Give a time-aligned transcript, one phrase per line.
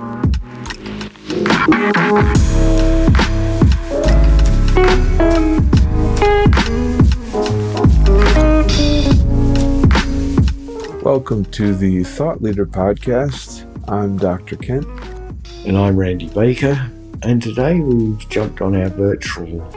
[0.00, 0.32] Welcome
[11.50, 13.66] to the Thought Leader Podcast.
[13.90, 14.56] I'm Dr.
[14.56, 14.86] Kent.
[15.66, 16.90] And I'm Randy Baker.
[17.22, 19.70] And today we've jumped on our virtual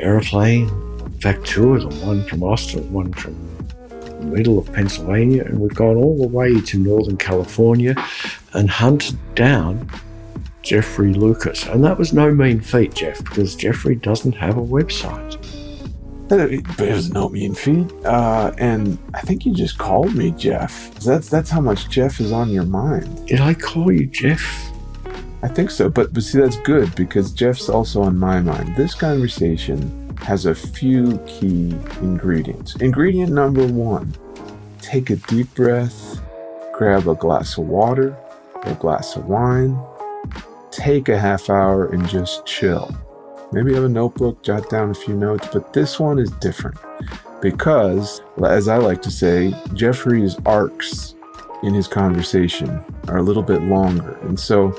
[0.00, 0.68] aeroplane.
[0.68, 3.36] In fact, two of them one from Austin, one from
[4.00, 5.44] the middle of Pennsylvania.
[5.44, 7.94] And we've gone all the way to Northern California
[8.52, 9.88] and hunted down
[10.62, 11.66] Jeffrey Lucas.
[11.66, 15.36] And that was no mean feat, Jeff, because Jeffrey doesn't have a website.
[16.28, 17.90] But it was no mean feat.
[18.04, 20.94] Uh, and I think you just called me Jeff.
[21.00, 23.26] That's that's how much Jeff is on your mind.
[23.26, 24.70] Did I call you Jeff?
[25.42, 25.88] I think so.
[25.88, 28.76] But but see, that's good because Jeff's also on my mind.
[28.76, 32.76] This conversation has a few key ingredients.
[32.76, 34.14] Ingredient number one:
[34.80, 36.20] take a deep breath,
[36.72, 38.16] grab a glass of water,
[38.64, 39.78] a glass of wine,
[40.70, 42.94] take a half hour and just chill
[43.52, 46.78] Maybe have a notebook, jot down a few notes, but this one is different
[47.42, 51.16] because, as I like to say, Jeffrey's arcs
[51.64, 54.16] in his conversation are a little bit longer.
[54.22, 54.72] And so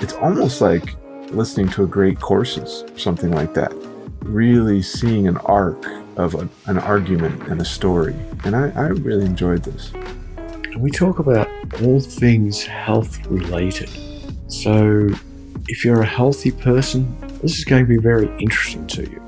[0.00, 0.96] it's almost like
[1.32, 3.72] listening to a great courses, something like that.
[4.20, 5.84] Really seeing an arc
[6.16, 8.16] of a, an argument and a story.
[8.44, 9.90] And I, I really enjoyed this.
[10.62, 11.46] Can we talk about
[11.82, 13.90] all things health related.
[14.48, 15.08] So
[15.68, 19.22] if you're a healthy person, this is going to be very interesting to you.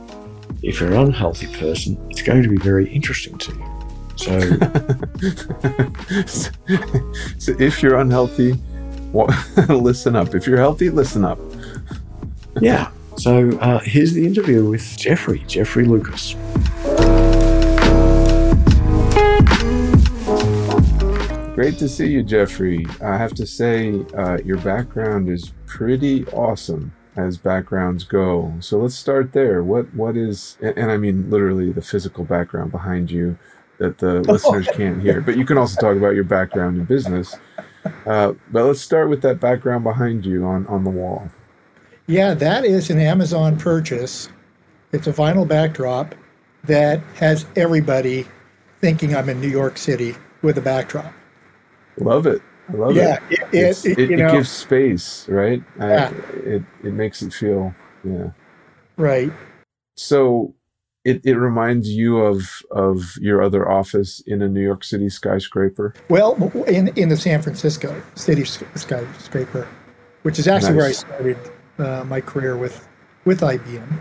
[0.62, 3.75] If you're an unhealthy person, it's going to be very interesting to you.
[4.17, 4.41] So,
[7.39, 8.55] so if you're unhealthy,
[9.69, 10.34] listen up.
[10.34, 11.39] If you're healthy, listen up.
[12.61, 12.91] yeah.
[13.17, 16.34] So uh, here's the interview with Jeffrey, Jeffrey Lucas.
[21.55, 22.84] Great to see you, Jeffrey.
[23.00, 28.52] I have to say, uh, your background is pretty awesome as backgrounds go.
[28.58, 29.62] So let's start there.
[29.62, 33.39] What what is and I mean literally the physical background behind you
[33.79, 35.20] that the listeners can't hear.
[35.20, 37.36] But you can also talk about your background in business.
[38.05, 41.29] Uh, but let's start with that background behind you on on the wall.
[42.08, 44.29] Yeah, that is an Amazon purchase.
[44.90, 46.17] It's a vinyl backdrop
[46.64, 48.27] that has everybody
[48.80, 51.12] thinking I'm in New York City with a backdrop.
[51.98, 52.42] Love it.
[52.68, 53.40] I love yeah, it.
[53.52, 55.62] It, it, it, it gives space, right?
[55.78, 56.10] Yeah.
[56.12, 58.30] I, it, it makes it feel, yeah.
[58.96, 59.30] Right.
[59.96, 60.55] So
[61.05, 65.94] it, it reminds you of of your other office in a New York City skyscraper.
[66.08, 66.34] Well,
[66.66, 69.68] in in the San Francisco city skyscraper,
[70.22, 70.76] which is actually nice.
[70.76, 71.38] where I started
[71.78, 72.88] uh, my career with
[73.24, 74.00] with IBM.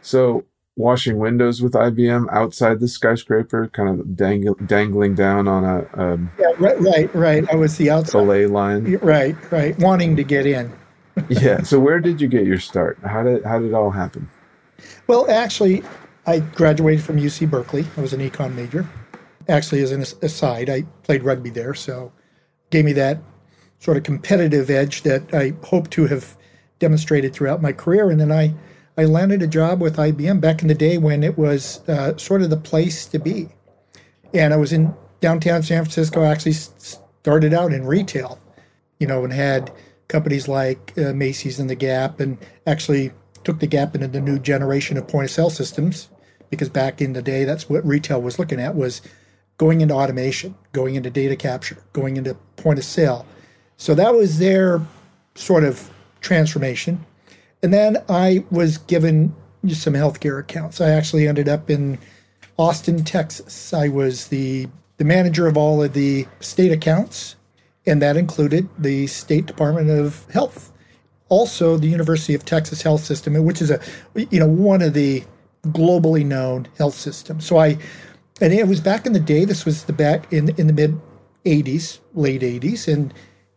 [0.00, 0.44] So
[0.78, 6.52] washing windows with IBM outside the skyscraper, kind of dangling down on a um, yeah,
[6.58, 7.50] right, right, right.
[7.52, 8.96] I was the outside belay line.
[8.98, 10.72] Right, right, wanting to get in.
[11.28, 11.62] yeah.
[11.62, 12.98] So where did you get your start?
[13.04, 14.30] How did how did it all happen?
[15.08, 15.82] Well, actually,
[16.26, 17.84] I graduated from UC Berkeley.
[17.96, 18.88] I was an econ major.
[19.48, 22.12] Actually, as an aside, I played rugby there, so
[22.70, 23.18] gave me that
[23.80, 26.36] sort of competitive edge that I hope to have
[26.78, 28.10] demonstrated throughout my career.
[28.10, 28.54] And then I
[28.98, 32.42] I landed a job with IBM back in the day when it was uh, sort
[32.42, 33.48] of the place to be.
[34.34, 38.40] And I was in downtown San Francisco, I actually started out in retail,
[38.98, 39.72] you know, and had
[40.08, 43.12] companies like uh, Macy's and The Gap, and actually
[43.44, 46.08] took The Gap into the new generation of point of sale systems
[46.50, 49.00] because back in the day, that's what retail was looking at was
[49.58, 53.24] going into automation, going into data capture, going into point of sale.
[53.76, 54.80] So that was their
[55.36, 55.88] sort of
[56.20, 57.04] transformation.
[57.62, 59.34] And then I was given
[59.68, 60.80] some healthcare accounts.
[60.80, 61.98] I actually ended up in
[62.56, 63.72] Austin, Texas.
[63.72, 67.36] I was the, the manager of all of the state accounts,
[67.86, 70.72] and that included the State Department of Health.
[71.28, 73.80] Also, the University of Texas Health System, which is a
[74.14, 75.22] you know one of the
[75.66, 77.44] globally known health systems.
[77.44, 77.76] So I,
[78.40, 79.44] and it was back in the day.
[79.44, 80.98] This was the back in in the mid
[81.44, 83.12] '80s, late '80s, and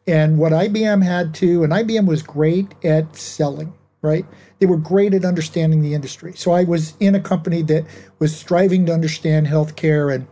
[0.05, 4.25] and what IBM had to, and IBM was great at selling right?
[4.59, 6.33] They were great at understanding the industry.
[6.35, 7.85] So I was in a company that
[8.19, 10.27] was striving to understand healthcare, and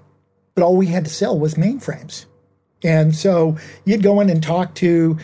[0.55, 2.25] but all we had to sell was mainframes.
[2.83, 5.17] And so you'd go in and talk to,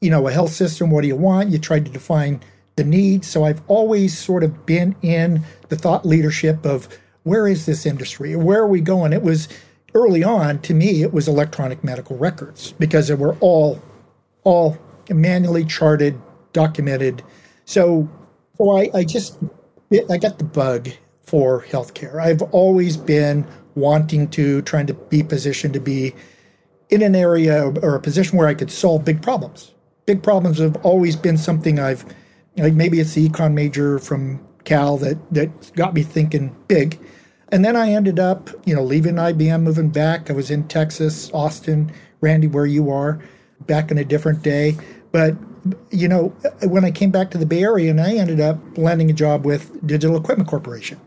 [0.00, 0.90] you know, a health system.
[0.90, 1.50] What do you want?
[1.50, 2.40] You tried to define
[2.76, 3.28] the needs.
[3.28, 6.88] So I've always sort of been in the thought leadership of
[7.24, 8.34] where is this industry?
[8.36, 9.12] Where are we going?
[9.12, 9.48] It was
[9.94, 11.02] early on to me.
[11.02, 13.82] It was electronic medical records because they were all
[14.44, 14.78] all
[15.10, 16.18] manually charted,
[16.52, 17.22] documented
[17.70, 18.08] so,
[18.58, 19.38] so I, I just
[20.10, 20.88] I got the bug
[21.22, 22.20] for healthcare.
[22.20, 23.46] I've always been
[23.76, 26.12] wanting to, trying to be positioned to be
[26.88, 29.72] in an area or a position where I could solve big problems.
[30.04, 32.04] big problems have always been something I've
[32.56, 36.98] like maybe it's the econ major from Cal that that got me thinking big.
[37.52, 40.28] And then I ended up, you know, leaving IBM, moving back.
[40.28, 43.20] I was in Texas, Austin, Randy, where you are,
[43.66, 44.76] back in a different day.
[45.12, 45.36] But
[45.90, 46.28] you know,
[46.62, 49.44] when I came back to the Bay Area, and I ended up landing a job
[49.44, 51.00] with Digital Equipment Corporation.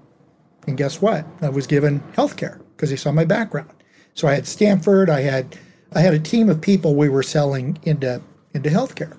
[0.67, 1.25] And guess what?
[1.41, 3.69] I was given healthcare because they saw my background.
[4.13, 5.09] So I had Stanford.
[5.09, 5.57] I had
[5.93, 8.21] I had a team of people we were selling into
[8.53, 9.17] into healthcare.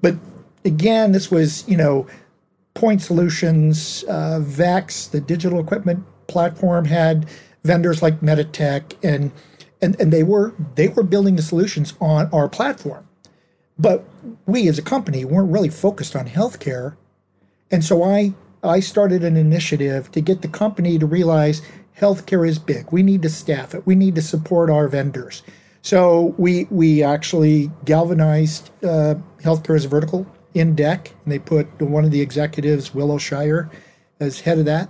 [0.00, 0.16] But
[0.64, 2.06] again, this was you know
[2.74, 7.26] Point Solutions, uh, VAX, the digital equipment platform had
[7.64, 9.32] vendors like Meditech, and
[9.80, 13.08] and and they were they were building the solutions on our platform.
[13.78, 14.04] But
[14.46, 16.96] we as a company weren't really focused on healthcare,
[17.70, 21.60] and so I I started an initiative to get the company to realize
[21.98, 22.90] healthcare is big.
[22.92, 23.86] We need to staff it.
[23.86, 25.42] We need to support our vendors.
[25.82, 31.66] So we we actually galvanized uh, healthcare as a vertical in DEC, and they put
[31.82, 33.70] one of the executives, Willow Shire,
[34.20, 34.88] as head of that.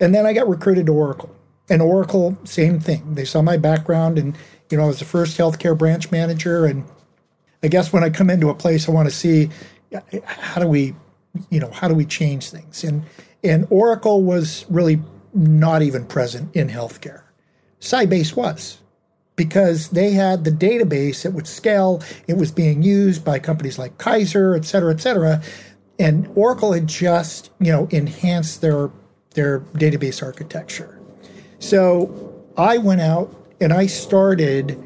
[0.00, 1.34] And then I got recruited to Oracle.
[1.70, 3.14] And Oracle, same thing.
[3.14, 4.36] They saw my background, and
[4.70, 6.66] you know, I was the first healthcare branch manager.
[6.66, 6.84] And
[7.64, 9.48] I guess when I come into a place, I want to see
[10.24, 10.94] how do we,
[11.50, 12.84] you know, how do we change things?
[12.84, 13.02] And
[13.42, 15.00] and Oracle was really
[15.32, 17.22] not even present in healthcare.
[17.80, 18.78] Sybase was
[19.36, 22.02] because they had the database that would scale.
[22.28, 25.42] It was being used by companies like Kaiser, et cetera, et cetera.
[25.98, 28.90] And Oracle had just, you know, enhanced their
[29.34, 31.00] their database architecture.
[31.60, 34.82] So I went out and I started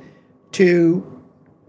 [0.52, 1.17] to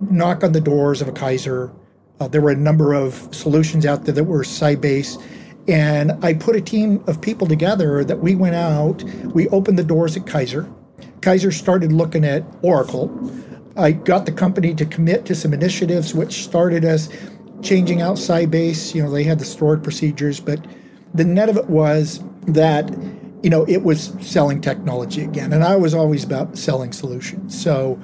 [0.02, 1.72] knock on the doors of a Kaiser.
[2.20, 5.22] Uh, there were a number of solutions out there that were Sybase.
[5.68, 9.04] And I put a team of people together that we went out,
[9.34, 10.68] we opened the doors at Kaiser.
[11.22, 13.10] Kaiser started looking at Oracle.
[13.78, 17.10] I got the company to commit to some initiatives, which started as
[17.62, 18.96] changing out Sybase.
[18.96, 20.66] You know, they had the stored procedures, but
[21.14, 22.90] the net of it was that
[23.44, 27.60] you know it was selling technology again, and I was always about selling solutions.
[27.60, 28.00] So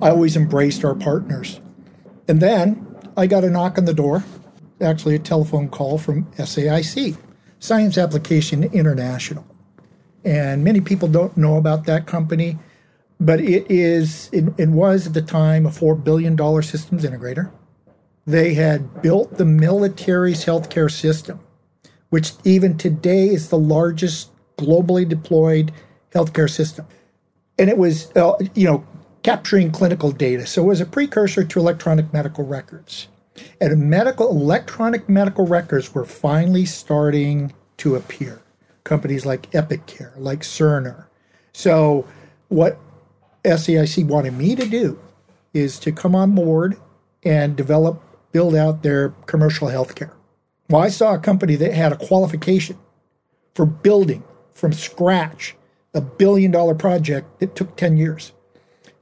[0.00, 1.60] I always embraced our partners.
[2.28, 4.24] And then I got a knock on the door,
[4.80, 7.16] actually a telephone call from SAIC,
[7.60, 9.46] Science Application International.
[10.24, 12.58] And many people don't know about that company,
[13.20, 17.50] but it is it, it was at the time a four billion dollar systems integrator.
[18.26, 21.38] They had built the military's healthcare system,
[22.10, 25.72] which even today is the largest globally deployed
[26.12, 26.86] healthcare system.
[27.58, 28.84] And it was, uh, you know,
[29.26, 30.46] capturing clinical data.
[30.46, 33.08] So it was a precursor to electronic medical records.
[33.60, 38.40] And medical electronic medical records were finally starting to appear
[38.84, 41.06] companies like Epic Care, like Cerner.
[41.52, 42.06] So,
[42.50, 42.78] what
[43.44, 44.96] SAIC wanted me to do
[45.52, 46.76] is to come on board
[47.24, 48.00] and develop,
[48.30, 50.12] build out their commercial healthcare.
[50.70, 52.78] Well, I saw a company that had a qualification
[53.56, 54.22] for building
[54.54, 55.56] from scratch
[55.94, 58.30] a billion dollar project that took 10 years.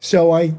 [0.05, 0.53] So I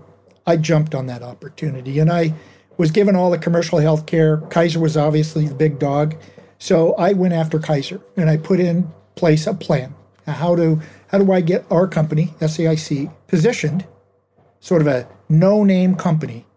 [0.48, 2.34] I jumped on that opportunity and I
[2.78, 4.50] was given all the commercial healthcare.
[4.50, 6.16] Kaiser was obviously the big dog.
[6.58, 9.94] So I went after Kaiser and I put in place a plan.
[10.26, 13.86] How do how do I get our company, SAIC, positioned,
[14.60, 16.48] sort of a no-name company,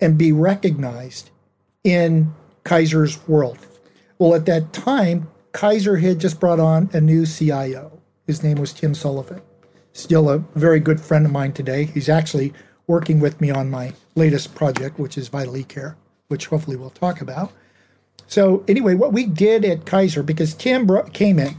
[0.00, 1.28] and be recognized
[1.84, 2.32] in
[2.64, 3.58] Kaiser's world?
[4.18, 8.00] Well, at that time, Kaiser had just brought on a new CIO.
[8.26, 9.42] His name was Tim Sullivan.
[9.94, 11.84] Still a very good friend of mine today.
[11.84, 12.52] He's actually
[12.86, 15.96] working with me on my latest project, which is Vital Care,
[16.28, 17.50] which hopefully we'll talk about.
[18.26, 21.56] So, anyway, what we did at Kaiser, because Tim came in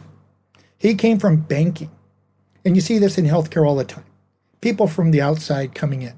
[0.77, 1.89] he came from banking.
[2.63, 4.05] And you see this in healthcare all the time.
[4.61, 6.13] People from the outside coming in.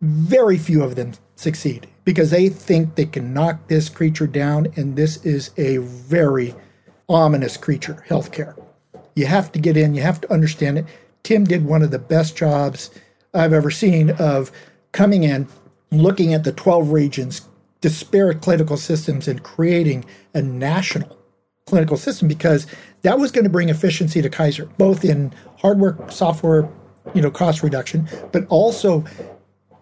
[0.00, 4.96] Very few of them succeed because they think they can knock this creature down, and
[4.96, 6.54] this is a very
[7.08, 8.54] ominous creature, healthcare.
[9.14, 10.86] You have to get in, you have to understand it.
[11.22, 12.90] Tim did one of the best jobs
[13.34, 14.50] I've ever seen of
[14.92, 15.46] coming in,
[15.90, 17.48] looking at the 12 regions,
[17.80, 21.16] disparate clinical systems, and creating a national
[21.66, 22.66] clinical system because
[23.02, 26.68] that was going to bring efficiency to Kaiser, both in hardware, software,
[27.14, 29.04] you know, cost reduction, but also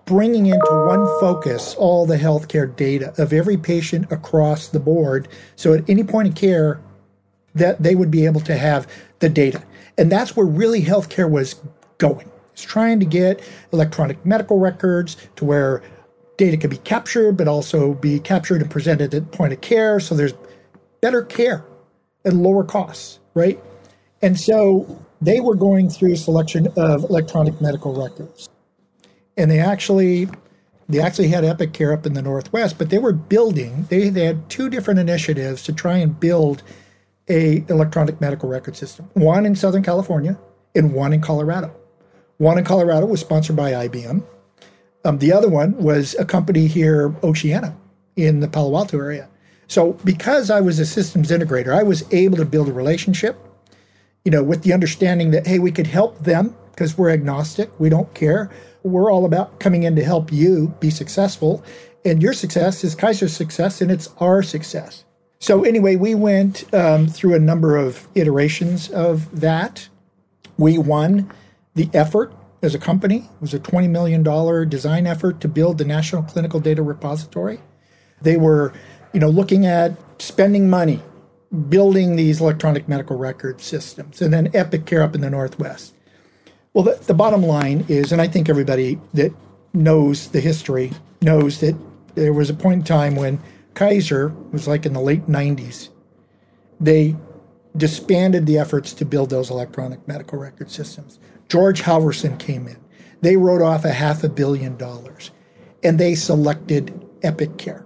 [0.04, 5.28] bringing into one focus all the healthcare data of every patient across the board.
[5.57, 6.80] So at any point of care,
[7.54, 8.87] that they would be able to have
[9.18, 9.62] the data.
[9.98, 11.56] And that's where really healthcare was
[11.98, 12.30] going.
[12.52, 15.82] It's trying to get electronic medical records to where
[16.38, 20.00] data can be captured, but also be captured and presented at point of care.
[20.00, 20.34] So there's
[21.02, 21.64] better care
[22.24, 23.60] and lower costs, right?
[24.22, 28.48] And so they were going through a selection of electronic medical records.
[29.36, 30.28] And they actually
[30.90, 34.24] They actually had Epic Care up in the Northwest, but they were building, they, they
[34.24, 36.62] had two different initiatives to try and build
[37.28, 39.11] a electronic medical record system.
[39.14, 40.38] One in Southern California
[40.75, 41.75] and one in Colorado.
[42.38, 44.25] One in Colorado was sponsored by IBM.
[45.04, 47.76] Um, the other one was a company here, Oceana,
[48.16, 49.28] in the Palo Alto area.
[49.66, 53.37] So because I was a systems integrator, I was able to build a relationship,
[54.25, 57.88] you know, with the understanding that hey, we could help them because we're agnostic, we
[57.88, 58.50] don't care.
[58.82, 61.64] We're all about coming in to help you be successful,
[62.04, 65.04] and your success is Kaiser's success, and it's our success.
[65.40, 69.88] So anyway, we went um, through a number of iterations of that.
[70.57, 71.30] We won
[71.75, 73.18] the effort as a company.
[73.18, 77.61] It was a $20 million design effort to build the National Clinical Data Repository.
[78.21, 78.73] They were,
[79.12, 81.00] you know, looking at spending money
[81.68, 85.95] building these electronic medical record systems, and then Epic Care up in the Northwest.
[86.75, 89.33] Well, the, the bottom line is, and I think everybody that
[89.73, 90.92] knows the history
[91.23, 91.75] knows that
[92.14, 93.40] there was a point in time when
[93.75, 95.90] Kaiser was like in the late 90s.
[96.80, 97.16] They
[97.76, 101.18] disbanded the efforts to build those electronic medical record systems.
[101.48, 102.78] George Halvorson came in.
[103.20, 105.30] They wrote off a half a billion dollars
[105.82, 107.84] and they selected Epic Care.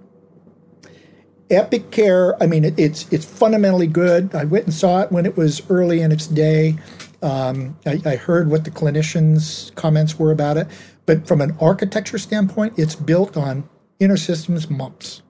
[1.49, 4.33] Epic Care, I mean, it, it's it's fundamentally good.
[4.33, 6.75] I went and saw it when it was early in its day.
[7.21, 10.67] Um, I, I, heard what the clinicians' comments were about it,
[11.05, 13.69] but from an architecture standpoint, it's built on
[14.01, 15.21] InterSystems MUMPS.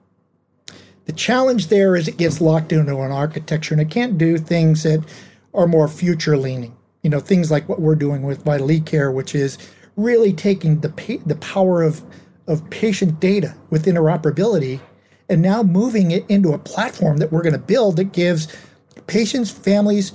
[1.06, 4.82] The challenge there is it gets locked into an architecture and it can't do things
[4.84, 5.04] that
[5.52, 6.76] are more future leaning.
[7.02, 9.58] You know, things like what we're doing with Vitally Care, which is
[9.96, 12.02] really taking the pa- the power of
[12.46, 14.80] of patient data with interoperability
[15.28, 18.48] and now moving it into a platform that we're going to build that gives
[19.06, 20.12] patients, families,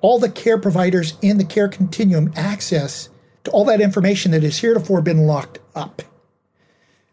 [0.00, 3.08] all the care providers in the care continuum access
[3.44, 6.02] to all that information that has heretofore been locked up.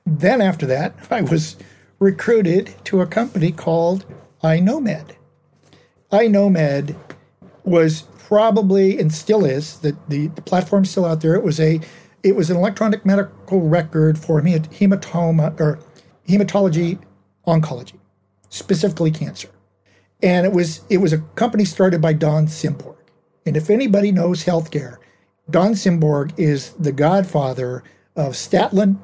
[0.05, 1.55] Then after that, I was
[1.99, 4.05] recruited to a company called
[4.43, 5.11] iKnowMed.
[6.11, 6.95] iKnowMed
[7.63, 11.35] was probably and still is the, the, the platform's still out there.
[11.35, 11.79] It was a
[12.21, 15.79] it was an electronic medical record for hematoma or
[16.27, 16.99] hematology
[17.47, 17.97] oncology,
[18.49, 19.49] specifically cancer.
[20.21, 22.97] And it was it was a company started by Don Simborg.
[23.45, 24.97] And if anybody knows healthcare,
[25.49, 27.83] Don Simborg is the godfather
[28.15, 28.99] of Statland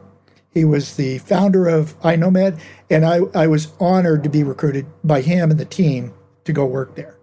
[0.56, 2.60] he was the founder of iKnowMed,
[2.90, 6.14] and I, I was honored to be recruited by him and the team
[6.46, 7.18] to go work there.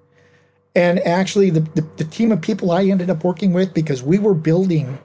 [0.76, 4.18] And actually, the, the, the team of people I ended up working with, because we
[4.18, 4.98] were building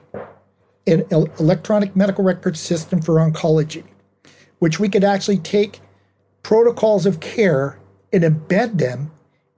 [0.86, 3.84] an electronic medical record system for oncology,
[4.58, 5.80] which we could actually take
[6.42, 7.78] protocols of care
[8.12, 9.10] and embed them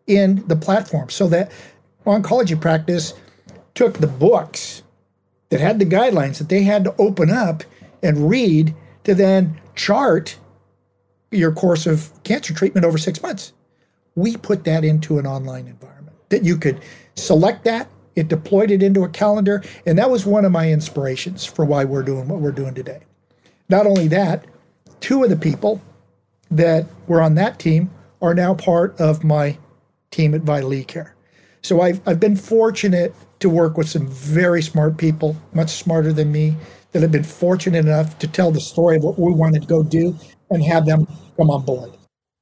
[0.06, 1.50] in the platform so that
[2.06, 3.14] oncology practice
[3.74, 4.82] took the books
[5.48, 7.64] that had the guidelines that they had to open up
[8.02, 10.38] and read to then chart
[11.30, 13.52] your course of cancer treatment over six months.
[14.14, 16.80] We put that into an online environment that you could
[17.14, 17.88] select that.
[18.16, 19.62] It deployed it into a calendar.
[19.86, 23.00] And that was one of my inspirations for why we're doing what we're doing today.
[23.68, 24.44] Not only that,
[25.00, 25.80] two of the people
[26.50, 27.90] that were on that team
[28.20, 29.56] are now part of my
[30.10, 31.14] team at Vitally Care.
[31.62, 36.32] So I've, I've been fortunate to work with some very smart people, much smarter than
[36.32, 36.56] me,
[36.92, 39.82] that have been fortunate enough to tell the story of what we wanted to go
[39.82, 40.16] do
[40.50, 41.06] and have them
[41.36, 41.92] come on board.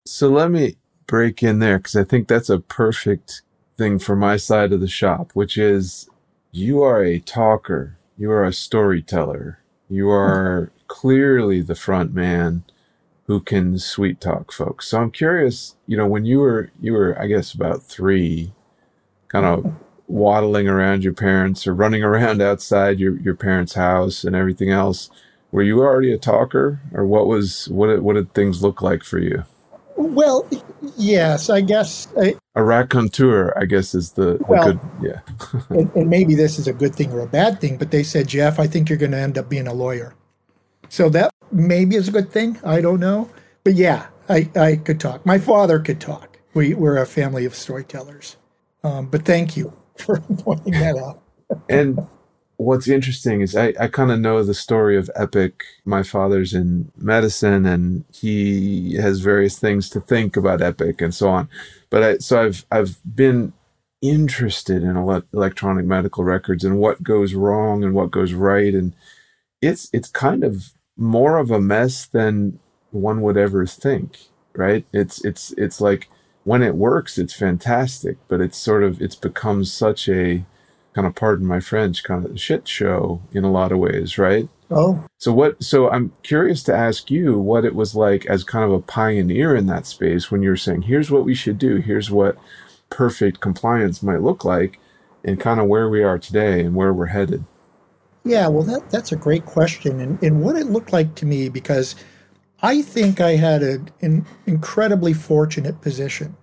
[0.06, 0.76] So let me
[1.06, 3.42] break in there because I think that's a perfect
[3.76, 6.08] thing for my side of the shop, which is
[6.50, 12.64] you are a talker, you are a storyteller, you are clearly the front man
[13.26, 14.88] who can sweet talk folks.
[14.88, 18.52] So I'm curious, you know, when you were you were I guess about 3
[19.28, 19.72] kind of
[20.08, 25.10] waddling around your parents or running around outside your, your parents' house and everything else.
[25.52, 27.86] Were you already a talker, or what was what?
[27.86, 29.44] Did, what did things look like for you?
[29.96, 30.46] Well,
[30.96, 33.56] yes, I guess I, a raconteur.
[33.58, 34.80] I guess is the, the well, good.
[35.00, 35.20] Yeah,
[35.70, 38.28] and, and maybe this is a good thing or a bad thing, but they said,
[38.28, 40.14] Jeff, I think you're going to end up being a lawyer.
[40.90, 42.58] So that maybe is a good thing.
[42.62, 43.30] I don't know,
[43.64, 45.24] but yeah, I, I could talk.
[45.24, 46.38] My father could talk.
[46.52, 48.36] We we're a family of storytellers.
[48.84, 51.22] Um, but thank you for pointing that out.
[51.68, 52.00] and
[52.58, 55.64] what's interesting is I, I kind of know the story of Epic.
[55.84, 61.28] My father's in medicine and he has various things to think about Epic and so
[61.30, 61.48] on.
[61.90, 63.52] But I, so I've, I've been
[64.02, 68.74] interested in ele- electronic medical records and what goes wrong and what goes right.
[68.74, 68.94] And
[69.62, 72.58] it's, it's kind of more of a mess than
[72.90, 74.18] one would ever think,
[74.54, 74.84] right?
[74.92, 76.08] It's, it's, it's like,
[76.48, 80.46] when it works, it's fantastic, but it's sort of it's become such a
[80.94, 84.48] kind of pardon my French kind of shit show in a lot of ways, right?
[84.70, 85.62] Oh, So what?
[85.62, 89.54] So I'm curious to ask you what it was like as kind of a pioneer
[89.54, 91.76] in that space when you're saying, "Here's what we should do.
[91.76, 92.38] Here's what
[92.88, 94.80] perfect compliance might look like,"
[95.22, 97.44] and kind of where we are today and where we're headed.
[98.24, 100.00] Yeah, well, that, that's a great question.
[100.00, 101.94] And, and what it looked like to me, because
[102.60, 106.36] I think I had a, an incredibly fortunate position,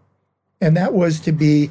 [0.62, 1.70] and that was to be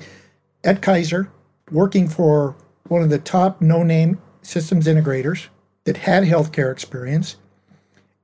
[0.62, 1.30] at Kaiser
[1.70, 2.56] working for
[2.88, 5.48] one of the top no name systems integrators
[5.84, 7.36] that had healthcare experience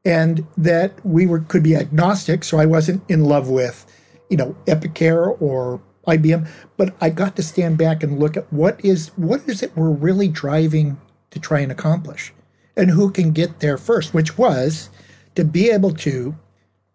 [0.05, 3.87] and that we were could be agnostic so i wasn't in love with
[4.29, 8.83] you know epicare or ibm but i got to stand back and look at what
[8.85, 10.99] is what is it we're really driving
[11.31, 12.33] to try and accomplish
[12.77, 14.91] and who can get there first which was
[15.41, 16.35] to be able to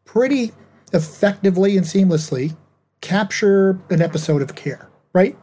[0.05, 0.53] pretty
[0.93, 2.55] effectively and seamlessly
[3.01, 5.35] capture an episode of care right?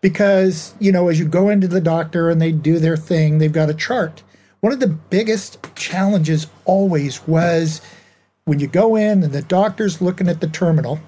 [0.00, 3.52] Because you know as you go into the doctor and they do their thing they've
[3.52, 4.24] got a chart.
[4.60, 7.80] One of the biggest challenges always was
[8.46, 10.98] when you go in and the doctor's looking at the terminal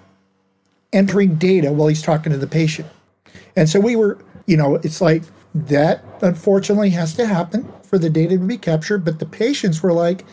[0.93, 2.89] entering data while he's talking to the patient.
[3.57, 5.23] And so we were you know it's like
[5.55, 9.93] that unfortunately has to happen for the data to be captured but the patients were
[9.93, 10.25] like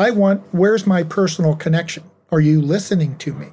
[0.00, 2.02] i want where's my personal connection?
[2.32, 3.48] Are you listening to me?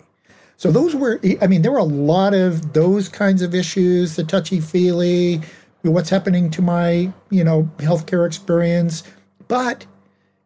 [0.55, 4.23] So those were, I mean, there were a lot of those kinds of issues, the
[4.23, 5.41] touchy feely,
[5.83, 9.03] what's happening to my, you know, healthcare experience.
[9.47, 9.85] But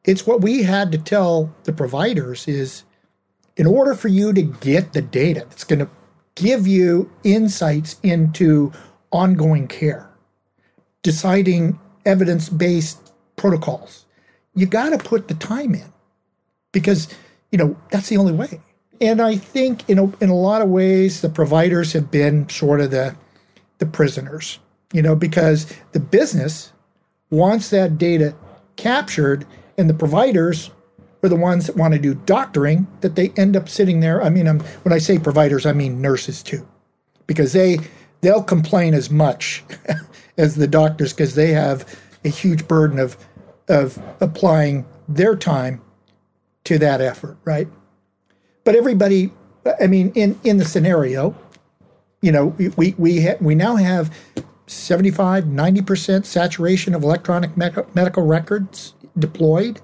[0.04, 2.84] it's what we had to tell the providers is
[3.58, 5.90] in order for you to get the data that's going to
[6.36, 8.72] give you insights into
[9.12, 10.10] ongoing care,
[11.04, 14.06] deciding evidence-based protocols,
[14.56, 15.91] you got to put the time in
[16.72, 17.08] because,
[17.52, 18.60] you know, that's the only way
[19.02, 22.80] and I think in a, in a lot of ways the providers have been sort
[22.80, 23.16] of the
[23.80, 24.60] the prisoners,
[24.94, 26.72] you know, because the business
[27.32, 28.36] wants that data
[28.76, 29.44] captured,
[29.80, 30.70] and the providers
[31.24, 32.86] are the ones that want to do doctoring.
[33.02, 34.24] That they end up sitting there.
[34.24, 36.66] I mean, I'm, when I say providers, I mean nurses too,
[37.26, 37.80] because they
[38.22, 39.64] they'll complain as much
[40.38, 43.18] as the doctors because they have a huge burden of
[43.68, 45.82] of applying their time
[46.72, 47.68] to that effort, right?
[48.64, 49.32] but everybody,
[49.82, 51.36] I mean, in in the scenario,
[52.22, 54.16] you know, we we ha- we now have
[54.68, 59.82] 75, 90% saturation of electronic me- medical records deployed.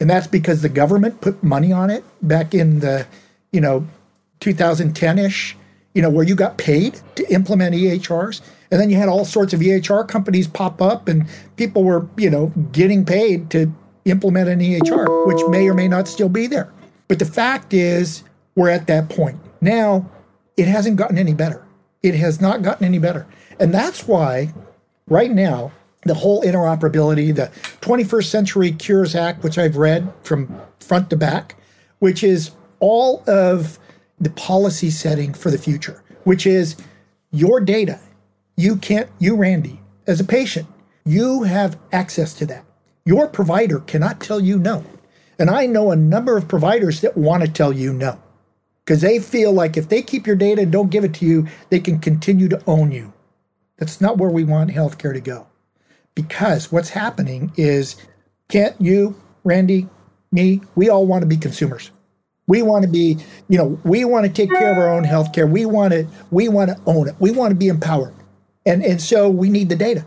[0.00, 3.06] And that's because the government put money on it back in the,
[3.52, 3.86] you know,
[4.40, 5.56] 2010-ish,
[5.94, 8.40] you know, where you got paid to implement EHRs.
[8.70, 12.30] And then you had all sorts of EHR companies pop up and people were, you
[12.30, 13.72] know, getting paid to
[14.04, 16.72] implement an EHR, which may or may not still be there.
[17.08, 19.38] But the fact is, we're at that point.
[19.60, 20.10] Now,
[20.56, 21.66] it hasn't gotten any better.
[22.02, 23.26] It has not gotten any better.
[23.58, 24.52] And that's why,
[25.08, 25.72] right now,
[26.04, 31.56] the whole interoperability, the 21st Century Cures Act, which I've read from front to back,
[31.98, 33.78] which is all of
[34.20, 36.76] the policy setting for the future, which is
[37.30, 37.98] your data.
[38.56, 40.68] You can't, you, Randy, as a patient,
[41.04, 42.64] you have access to that.
[43.04, 44.84] Your provider cannot tell you no.
[45.38, 48.18] And I know a number of providers that want to tell you no
[48.84, 51.46] because they feel like if they keep your data and don't give it to you,
[51.70, 53.12] they can continue to own you.
[53.78, 55.46] That's not where we want healthcare to go.
[56.14, 57.96] Because what's happening is,
[58.48, 59.88] can't you, Randy,
[60.30, 61.90] me, we all want to be consumers.
[62.46, 63.16] We want to be,
[63.48, 65.50] you know, we want to take care of our own healthcare.
[65.50, 67.14] We want to, we want to own it.
[67.18, 68.14] We want to be empowered.
[68.66, 70.04] And, and so we need the data.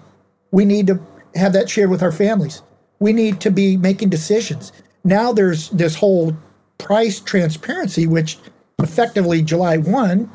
[0.52, 1.00] We need to
[1.36, 2.62] have that shared with our families.
[3.00, 4.72] We need to be making decisions
[5.08, 6.36] now there's this whole
[6.78, 8.38] price transparency, which
[8.78, 10.30] effectively July 1,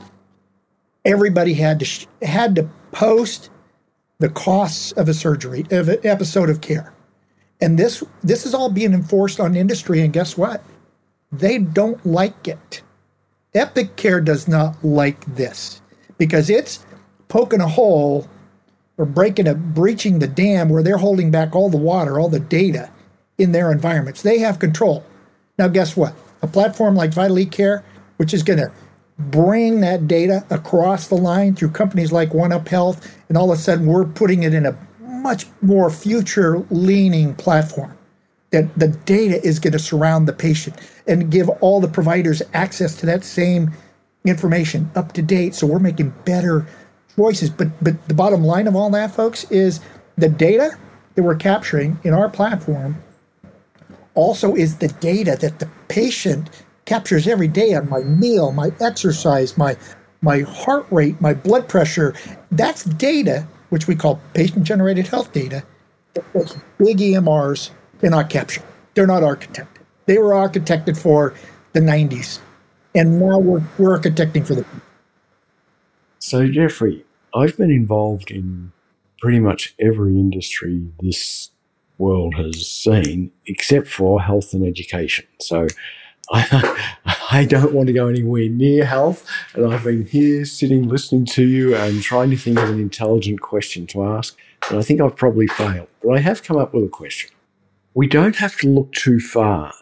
[1.05, 3.51] everybody had to sh- had to post
[4.19, 6.95] the costs of a surgery, of an episode of care.
[7.61, 10.65] And this this is all being enforced on industry, and guess what?
[11.31, 12.83] They don't like it.
[13.55, 15.83] Epic Care does not like this
[16.17, 16.85] because it's
[17.29, 18.27] poking a hole
[18.99, 22.41] or breaking a breaching the dam where they're holding back all the water, all the
[22.41, 22.91] data
[23.39, 24.23] in their environments.
[24.23, 25.05] They have control.
[25.59, 26.15] Now, guess what?
[26.43, 27.85] A platform like Vital Care,
[28.17, 28.73] which is going to
[29.19, 33.59] bring that data across the line through companies like One Up Health, and all of
[33.59, 37.97] a sudden we're putting it in a much more future leaning platform
[38.51, 40.77] that the data is going to surround the patient
[41.07, 43.71] and give all the providers access to that same
[44.25, 46.67] information up to date so we're making better
[47.17, 49.81] choices but but the bottom line of all that folks is
[50.17, 50.77] the data
[51.15, 52.97] that we're capturing in our platform
[54.15, 56.51] also is the data that the patient
[56.85, 59.77] captures every day on my meal, my exercise, my
[60.21, 62.15] my heart rate, my blood pressure.
[62.51, 65.65] That's data which we call patient generated health data.
[66.77, 67.71] Big EMRs
[68.01, 68.65] They're not captured.
[68.95, 69.79] They're not architected.
[70.05, 71.33] They were architected for
[71.73, 72.39] the 90s,
[72.95, 74.67] and now we're, we're architecting for the.
[76.25, 77.05] So, Jeffrey,
[77.35, 78.71] I've been involved in
[79.21, 81.51] pretty much every industry this
[81.99, 85.27] world has seen, except for health and education.
[85.41, 85.67] So,
[86.31, 86.95] I,
[87.33, 91.45] I don't want to go anywhere near health, and I've been here sitting listening to
[91.45, 94.39] you and trying to think of an intelligent question to ask,
[94.71, 95.89] and I think I've probably failed.
[96.05, 97.33] But I have come up with a question.
[97.95, 99.73] We don't have to look too far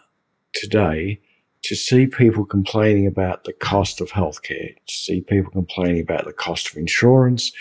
[0.55, 1.21] today
[1.63, 6.33] to see people complaining about the cost of healthcare, to see people complaining about the
[6.33, 7.51] cost of insurance,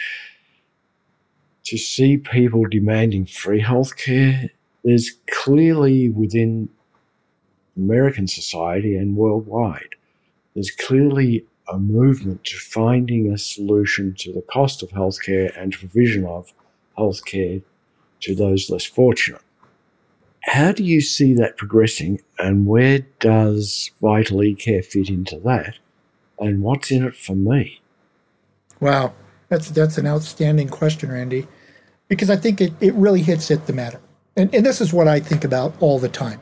[1.65, 4.51] to see people demanding free healthcare.
[4.85, 6.69] There's clearly within
[7.77, 9.95] American society and worldwide,
[10.55, 16.25] there's clearly a movement to finding a solution to the cost of healthcare and provision
[16.27, 16.53] of
[16.99, 17.63] healthcare
[18.21, 19.43] to those less fortunate.
[20.45, 25.75] How do you see that progressing, and where does Vital E Care fit into that?
[26.39, 27.81] And what's in it for me?
[28.81, 29.13] Wow,
[29.49, 31.47] that's that's an outstanding question, Randy,
[32.09, 34.01] because I think it, it really hits at the matter.
[34.37, 36.41] And, and this is what I think about all the time.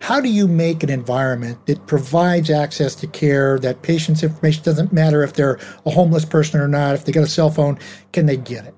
[0.00, 4.92] How do you make an environment that provides access to care, that patient's information doesn't
[4.92, 7.78] matter if they're a homeless person or not, if they got a cell phone,
[8.12, 8.74] can they get it?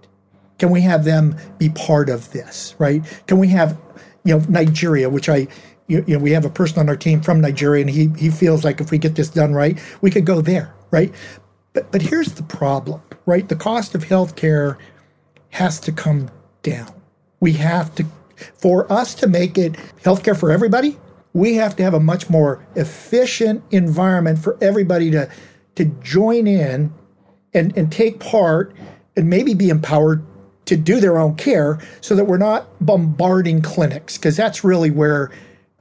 [0.59, 3.03] Can we have them be part of this, right?
[3.27, 3.79] Can we have
[4.24, 5.48] you know Nigeria, which I
[5.87, 8.30] you, you know we have a person on our team from Nigeria, and he he
[8.30, 11.12] feels like if we get this done right, we could go there, right?
[11.72, 13.48] But but here's the problem, right?
[13.48, 14.76] The cost of healthcare
[15.50, 16.30] has to come
[16.62, 16.92] down.
[17.40, 18.06] We have to
[18.56, 20.98] for us to make it healthcare for everybody,
[21.33, 25.28] we have to have a much more efficient environment for everybody to
[25.76, 26.92] to join in
[27.54, 28.74] and, and take part
[29.16, 30.24] and maybe be empowered
[30.70, 35.33] to do their own care so that we're not bombarding clinics because that's really where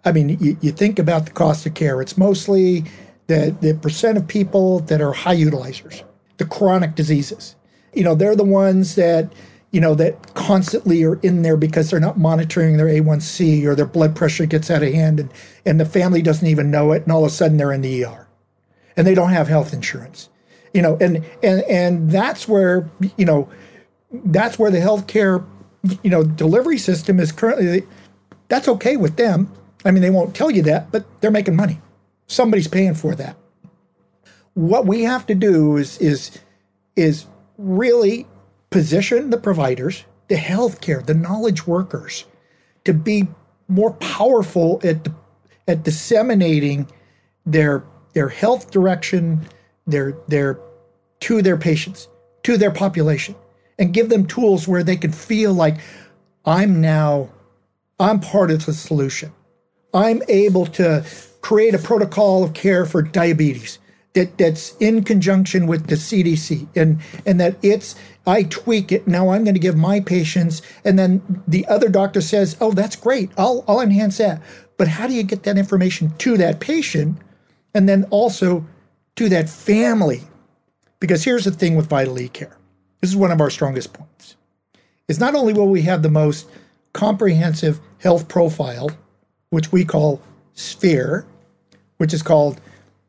[0.04, 2.02] i mean you, you, think about the cost of care.
[2.02, 2.86] It's mostly
[3.28, 6.04] the, the percent of people that are high utilizers
[6.38, 7.56] the chronic diseases.
[7.94, 9.32] You know they're the ones that
[9.70, 13.86] you know that constantly are in there because they're not monitoring their a1c or their
[13.86, 15.32] blood pressure gets out of hand and,
[15.66, 18.04] and the family doesn't even know it and all of a sudden they're in the
[18.06, 18.28] er
[18.98, 20.30] and they don't have health insurance.
[20.74, 23.48] You know and and and that's where you know
[24.12, 25.46] that's where the healthcare,
[26.04, 27.84] you know, delivery system is currently.
[28.48, 29.52] That's okay with them.
[29.86, 31.80] I mean, they won't tell you that, but they're making money.
[32.28, 33.36] Somebody's paying for that.
[34.54, 36.40] What we have to do is is
[36.96, 38.28] is really
[38.72, 42.26] position the providers, the healthcare, the knowledge workers,
[42.86, 43.28] to be
[43.68, 45.14] more powerful at the,
[45.68, 46.88] at disseminating
[47.46, 49.48] their their health direction,
[49.88, 50.60] their their
[51.22, 52.08] to their patients,
[52.44, 53.36] to their population
[53.80, 55.78] and give them tools where they can feel like
[56.46, 57.30] I'm now
[58.00, 59.32] I'm part of the solution.
[59.94, 61.06] I'm able to
[61.42, 63.80] create a protocol of care for diabetes
[64.14, 67.96] that, that's in conjunction with the CDC and and that it's
[68.28, 69.08] I tweak it.
[69.08, 72.96] Now I'm going to give my patients and then the other doctor says, "Oh, that's
[72.96, 73.32] great.
[73.38, 74.42] I'll I'll enhance that."
[74.78, 77.18] But how do you get that information to that patient
[77.74, 78.66] and then also
[79.16, 80.22] to that family?
[81.00, 82.59] Because here's the thing with Vital eCare.
[83.02, 84.36] This is one of our strongest points.
[85.08, 86.48] Is not only will we have the most
[86.94, 88.92] comprehensive health profile,
[89.50, 90.22] which we call
[90.54, 91.26] SPHERE,
[91.98, 92.62] which is called,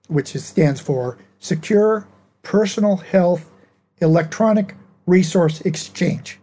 [0.09, 2.07] which stands for Secure
[2.43, 3.51] Personal Health
[3.99, 4.75] Electronic
[5.07, 6.39] Resource Exchange,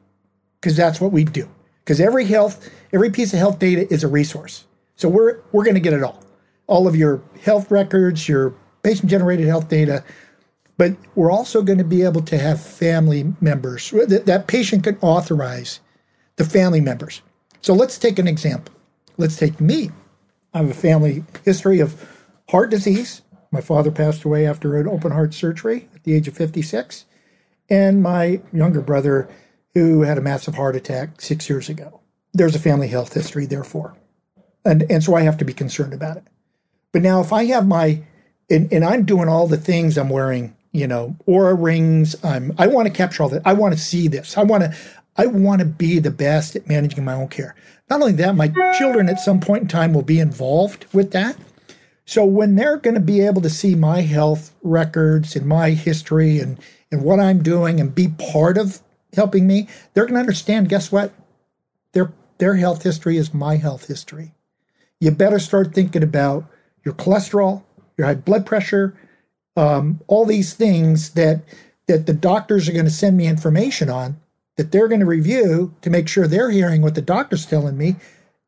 [0.60, 1.48] because that's what we do.
[1.84, 4.66] Because every health, every piece of health data is a resource.
[4.96, 6.24] So we're we're going to get it all,
[6.68, 10.04] all of your health records, your patient-generated health data,
[10.78, 13.90] but we're also going to be able to have family members.
[13.92, 15.80] That, that patient can authorize
[16.36, 17.22] the family members.
[17.62, 18.74] So let's take an example.
[19.18, 19.90] Let's take me.
[20.54, 22.08] I have a family history of
[22.50, 23.24] heart disease.
[23.52, 27.06] My father passed away after an open heart surgery at the age of 56.
[27.70, 29.30] And my younger brother,
[29.74, 32.02] who had a massive heart attack six years ago.
[32.34, 33.96] There's a family health history, therefore.
[34.66, 36.24] And, and so I have to be concerned about it.
[36.92, 38.04] But now, if I have my,
[38.50, 42.16] and, and I'm doing all the things, I'm wearing you know, Oura rings.
[42.24, 43.42] I'm I want to capture all that.
[43.46, 44.38] I want to see this.
[44.38, 44.76] I want to
[45.16, 47.56] I want to be the best at managing my own care.
[47.90, 51.36] Not only that, my children at some point in time will be involved with that.
[52.06, 56.40] So when they're going to be able to see my health records and my history
[56.40, 56.60] and
[56.92, 58.80] and what I'm doing and be part of
[59.14, 60.70] helping me, they're going to understand.
[60.70, 61.12] Guess what?
[61.94, 64.36] Their their health history is my health history.
[65.00, 66.46] You better start thinking about
[66.86, 67.64] your cholesterol,
[67.98, 68.96] your high blood pressure,
[69.58, 71.42] um, all these things that
[71.88, 74.18] that the doctors are going to send me information on
[74.58, 77.98] that they're going to review to make sure they're hearing what the doctor's telling me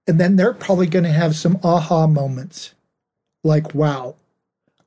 [0.08, 2.76] And then they're probably going to have some aha moments
[3.43, 4.15] like, wow,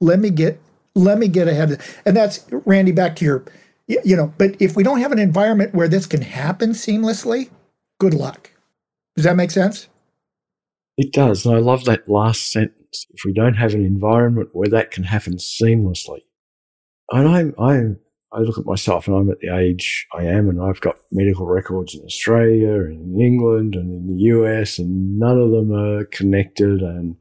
[0.01, 0.61] let me get
[0.97, 2.01] let me get ahead of it.
[2.07, 3.45] And that's Randy, back to your
[3.89, 7.51] you know, but if we don't have an environment where this can happen seamlessly,
[8.01, 8.51] good luck.
[9.17, 9.89] Does that make sense?
[10.99, 11.47] It does.
[11.47, 12.82] And I love that last sentence.
[13.11, 16.21] If we don't have an environment where that can happen seamlessly.
[17.11, 17.99] And I'm, I'm,
[18.33, 21.47] I look at myself and I'm at the age I am, and I've got medical
[21.47, 26.05] records in Australia and in England and in the US, and none of them are
[26.07, 26.81] connected.
[26.81, 27.17] And,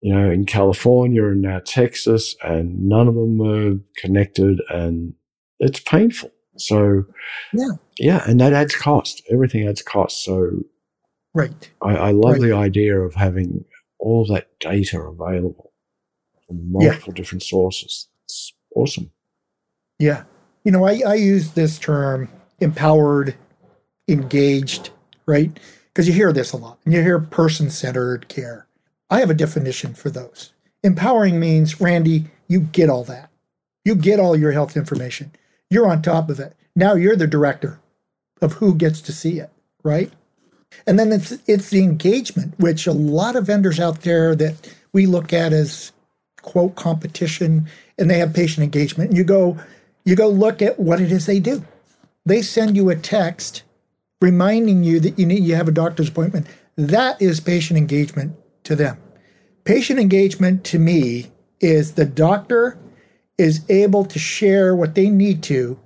[0.00, 4.60] you know, in California and now Texas, and none of them are connected.
[4.68, 5.14] And
[5.58, 6.30] it's painful.
[6.58, 7.04] So,
[7.52, 9.22] yeah, yeah, and that adds cost.
[9.30, 10.24] Everything adds cost.
[10.24, 10.62] So,
[11.34, 12.40] right, I, I love right.
[12.42, 13.64] the idea of having
[13.98, 15.72] all that data available
[16.46, 17.14] from multiple yeah.
[17.14, 18.08] different sources.
[18.24, 19.10] It's awesome.
[19.98, 20.24] Yeah,
[20.64, 22.28] you know, I, I use this term
[22.60, 23.34] empowered,
[24.08, 24.90] engaged,
[25.26, 25.58] right?
[25.88, 28.66] Because you hear this a lot, and you hear person centered care.
[29.08, 30.52] I have a definition for those.
[30.82, 33.30] Empowering means, Randy, you get all that.
[33.84, 35.32] You get all your health information.
[35.70, 36.54] You're on top of it.
[36.74, 37.80] Now you're the director
[38.42, 39.50] of who gets to see it,
[39.82, 40.12] right?
[40.86, 45.06] And then it's it's the engagement, which a lot of vendors out there that we
[45.06, 45.92] look at as
[46.42, 49.10] quote competition, and they have patient engagement.
[49.10, 49.58] And you go,
[50.04, 51.64] you go look at what it is they do.
[52.24, 53.62] They send you a text
[54.20, 56.46] reminding you that you need you have a doctor's appointment.
[56.76, 58.98] That is patient engagement to them.
[59.64, 62.78] Patient engagement to me is the doctor
[63.38, 65.78] is able to share what they need to,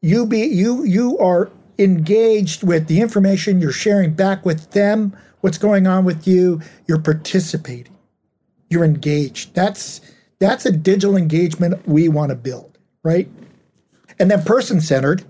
[0.00, 5.58] you be you you are engaged with the information you're sharing back with them, what's
[5.58, 7.96] going on with you, you're participating.
[8.70, 9.54] You're engaged.
[9.54, 10.00] That's
[10.40, 13.28] that's a digital engagement we want to build, right?
[14.20, 15.24] And then person-centered,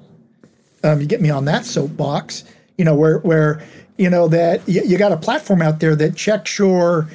[0.84, 2.44] um, you get me on that soapbox,
[2.76, 3.62] you know, where where
[3.96, 7.08] you know that you, you got a platform out there that checks your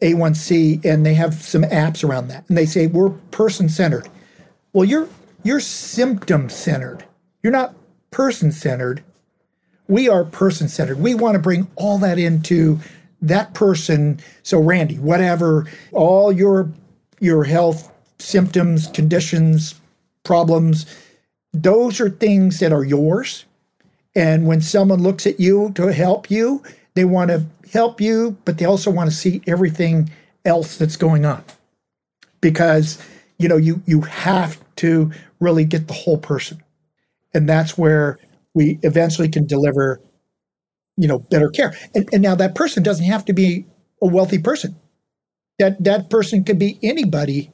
[0.00, 2.48] a1C, and they have some apps around that.
[2.48, 4.08] And they say, we're person centered.
[4.72, 5.08] Well, you're,
[5.42, 7.04] you're symptom centered.
[7.42, 7.74] You're not
[8.10, 9.02] person centered.
[9.88, 11.00] We are person centered.
[11.00, 12.78] We want to bring all that into
[13.22, 14.20] that person.
[14.42, 16.70] So, Randy, whatever, all your,
[17.20, 19.74] your health symptoms, conditions,
[20.24, 20.86] problems,
[21.52, 23.44] those are things that are yours.
[24.14, 26.62] And when someone looks at you to help you,
[26.94, 30.10] they want to help you, but they also want to see everything
[30.44, 31.44] else that's going on.
[32.40, 33.00] Because,
[33.38, 36.62] you know, you you have to really get the whole person.
[37.38, 38.18] And that's where
[38.52, 40.00] we eventually can deliver,
[40.96, 41.72] you know, better care.
[41.94, 43.64] And, and now that person doesn't have to be
[44.02, 44.74] a wealthy person.
[45.60, 47.52] That that person could be anybody,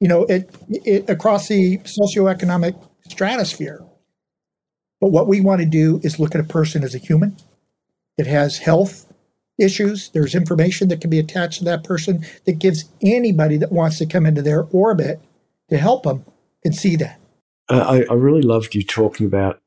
[0.00, 2.74] you know, it, it across the socioeconomic
[3.08, 3.84] stratosphere.
[5.00, 7.36] But what we want to do is look at a person as a human.
[8.18, 9.06] It has health
[9.60, 10.10] issues.
[10.10, 14.06] There's information that can be attached to that person that gives anybody that wants to
[14.06, 15.20] come into their orbit
[15.70, 16.24] to help them
[16.64, 17.20] and see that.
[17.68, 19.62] Uh, I, I, really loved you talking about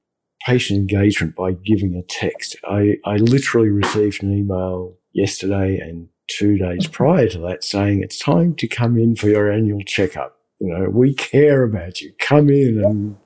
[0.45, 2.55] patient engagement by giving a text.
[2.65, 8.19] I, I literally received an email yesterday and two days prior to that saying it's
[8.19, 10.37] time to come in for your annual checkup.
[10.59, 12.13] You know, we care about you.
[12.19, 13.17] Come in and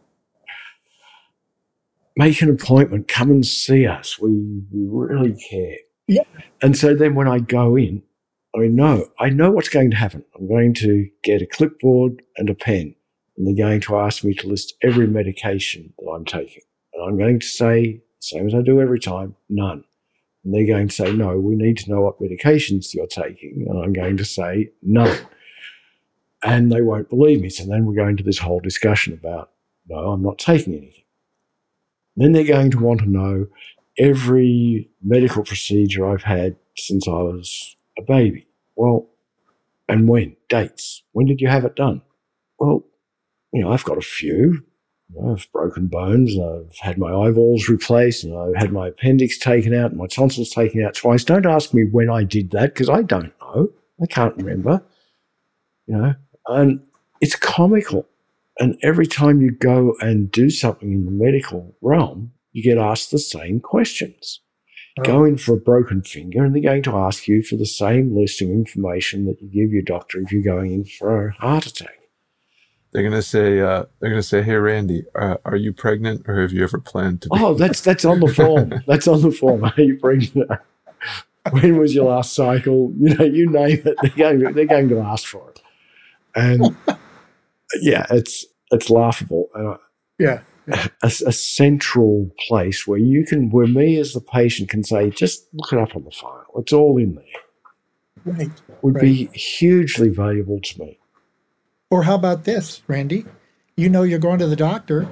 [2.16, 3.08] make an appointment.
[3.08, 4.20] Come and see us.
[4.20, 4.32] We,
[4.72, 5.78] we really care.
[6.08, 6.24] Yeah.
[6.62, 8.04] And so then when I go in,
[8.56, 10.26] I know, I know what's going to happen.
[10.36, 12.96] I'm going to get a clipboard and a pen,
[13.38, 16.64] and they're going to ask me to list every medication that I'm taking.
[16.94, 19.84] And I'm going to say, same as I do every time, none.
[20.44, 23.66] And they're going to say, no, we need to know what medications you're taking.
[23.70, 25.18] And I'm going to say, none.
[26.44, 27.50] And they won't believe me.
[27.50, 29.52] So then we're going to this whole discussion about,
[29.88, 31.04] no, I'm not taking anything.
[32.16, 33.48] Then they're going to want to know
[33.98, 38.48] every medical procedure I've had since I was a baby.
[38.76, 39.10] Well,
[39.88, 40.36] and when?
[40.50, 41.04] Dates.
[41.12, 42.02] When did you have it done?
[42.60, 42.84] Well,
[43.52, 44.64] you know, I've got a few.
[45.14, 49.38] You know, I've broken bones, I've had my eyeballs replaced, and I've had my appendix
[49.38, 51.24] taken out, and my tonsils taken out twice.
[51.24, 53.70] Don't ask me when I did that because I don't know.
[54.02, 54.82] I can't remember.
[55.88, 56.14] You know,
[56.48, 56.82] and
[57.20, 58.08] it's comical.
[58.60, 63.12] And every time you go and do something in the medical realm, you get asked
[63.12, 64.40] the same questions.
[65.00, 65.04] Oh.
[65.04, 68.16] Go in for a broken finger, and they're going to ask you for the same
[68.16, 71.66] list of information that you give your doctor if you're going in for a heart
[71.66, 71.98] attack.
[72.92, 76.52] They're gonna say, uh, they're gonna say, "Hey, Randy, uh, are you pregnant, or have
[76.52, 77.38] you ever planned to?" Be?
[77.40, 78.84] Oh, that's that's on the form.
[78.86, 79.64] that's on the form.
[79.78, 80.52] Are you pregnant?
[81.52, 82.92] when was your last cycle?
[82.98, 83.96] You know, you name it.
[84.02, 85.62] They're going to, they're going to ask for it,
[86.36, 86.76] and
[87.82, 89.50] yeah, it's it's laughable.
[90.20, 95.10] yeah, a, a, central place where you can, where me as the patient can say,
[95.10, 96.46] just look it up on the file.
[96.58, 98.34] It's all in there.
[98.34, 98.52] Right.
[98.82, 99.02] Would right.
[99.02, 101.00] be hugely valuable to me.
[101.92, 103.26] Or how about this, Randy?
[103.78, 105.08] You know you're going to the doctor.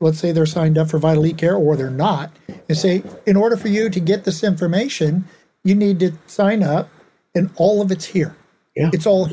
[0.00, 2.30] Let's say they're signed up for Vital E Care or they're not,
[2.68, 5.24] and say, in order for you to get this information,
[5.64, 6.90] you need to sign up,
[7.34, 8.36] and all of it's here.
[8.76, 8.90] Yeah.
[8.92, 9.30] It's all,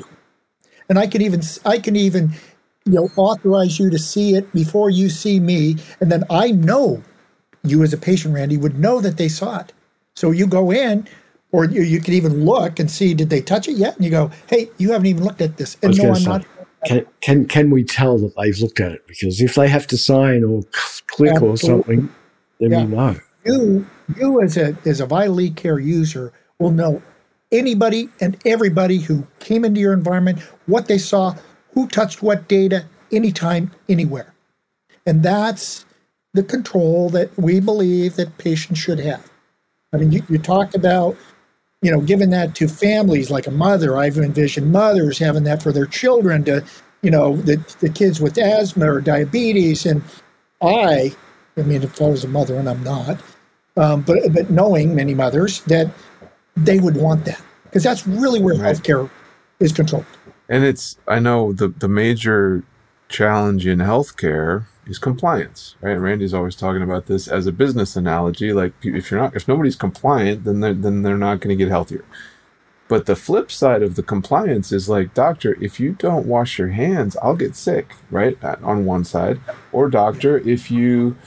[0.87, 2.33] and I can even I can even
[2.87, 7.03] you know authorize you to see it before you see me and then i know
[7.63, 9.73] you as a patient randy would know that they saw it
[10.15, 11.07] so you go in
[11.51, 14.11] or you, you can even look and see did they touch it yet and you
[14.11, 16.45] go hey you haven't even looked at this and no i'm say, not
[16.85, 19.97] can, can can we tell that they've looked at it because if they have to
[19.97, 20.63] sign or
[21.07, 21.49] click Absolutely.
[21.49, 22.15] or something
[22.59, 22.85] then yeah.
[22.85, 27.01] we know you you as a as a vital care user will know
[27.51, 31.33] anybody and everybody who came into your environment what they saw
[31.73, 34.33] who touched what data anytime, anywhere.
[35.05, 35.85] And that's
[36.33, 39.29] the control that we believe that patients should have.
[39.93, 41.15] I mean, you, you talked about,
[41.87, 43.95] you know, giving that to families like a mother.
[43.95, 46.61] I've envisioned mothers having that for their children to,
[47.01, 49.85] you know, the, the kids with asthma or diabetes.
[49.85, 50.01] And
[50.61, 51.15] I,
[51.55, 53.21] I mean, if I was a mother and I'm not,
[53.77, 55.89] um, but, but knowing many mothers that
[56.57, 58.75] they would want that because that's really where right.
[58.75, 59.09] healthcare
[59.61, 60.05] is controlled.
[60.49, 62.63] And it's I know the the major
[63.07, 65.93] challenge in healthcare is compliance, right?
[65.93, 68.53] Randy's always talking about this as a business analogy.
[68.53, 71.69] Like if you're not, if nobody's compliant, then they're, then they're not going to get
[71.69, 72.05] healthier.
[72.87, 76.69] But the flip side of the compliance is like, doctor, if you don't wash your
[76.69, 78.41] hands, I'll get sick, right?
[78.43, 79.41] On one side,
[79.73, 81.17] or doctor, if you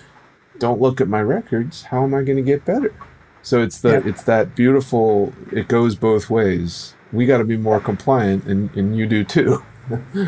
[0.58, 2.94] don't look at my records, how am I going to get better?
[3.42, 4.02] So it's the yeah.
[4.06, 5.34] it's that beautiful.
[5.52, 9.64] It goes both ways we got to be more compliant, and, and you do too.